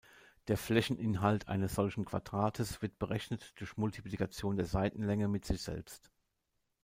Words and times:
Der 0.47 0.57
Flächeninhalt 0.57 1.47
eines 1.47 1.75
solchen 1.75 2.05
Quadrates 2.05 2.81
wird 2.81 2.97
berechnet 2.97 3.53
durch 3.59 3.77
Multiplikation 3.77 4.55
der 4.57 4.65
Seitenlänge 4.65 5.27
mit 5.27 5.45
sich 5.45 5.61
selbst. 5.61 6.09